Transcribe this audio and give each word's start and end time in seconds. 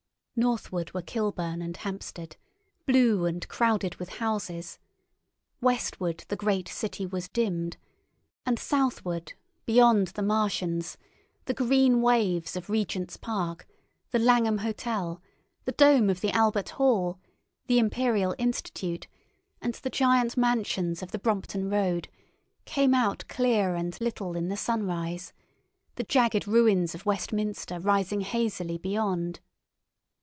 Northward 0.33 0.91
were 0.91 1.03
Kilburn 1.03 1.61
and 1.61 1.75
Hampsted, 1.77 2.35
blue 2.87 3.25
and 3.27 3.47
crowded 3.47 3.97
with 3.97 4.13
houses; 4.17 4.79
westward 5.59 6.23
the 6.29 6.35
great 6.35 6.67
city 6.67 7.05
was 7.05 7.29
dimmed; 7.29 7.77
and 8.43 8.57
southward, 8.57 9.33
beyond 9.67 10.07
the 10.07 10.23
Martians, 10.23 10.97
the 11.45 11.53
green 11.53 12.01
waves 12.01 12.55
of 12.55 12.71
Regent's 12.71 13.17
Park, 13.17 13.67
the 14.09 14.17
Langham 14.17 14.59
Hotel, 14.59 15.21
the 15.65 15.73
dome 15.73 16.09
of 16.09 16.21
the 16.21 16.31
Albert 16.31 16.69
Hall, 16.69 17.19
the 17.67 17.77
Imperial 17.77 18.33
Institute, 18.39 19.05
and 19.61 19.75
the 19.75 19.91
giant 19.91 20.37
mansions 20.37 21.03
of 21.03 21.11
the 21.11 21.19
Brompton 21.19 21.69
Road 21.69 22.07
came 22.65 22.95
out 22.95 23.25
clear 23.27 23.75
and 23.75 23.99
little 24.01 24.35
in 24.35 24.47
the 24.47 24.57
sunrise, 24.57 25.33
the 25.97 26.03
jagged 26.03 26.47
ruins 26.47 26.95
of 26.95 27.05
Westminster 27.05 27.79
rising 27.79 28.21
hazily 28.21 28.79
beyond. 28.79 29.39